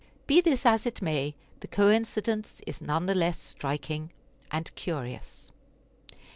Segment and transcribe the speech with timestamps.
[0.25, 4.09] Be this as it may, the coincidence is none the less striking
[4.49, 5.51] and curious.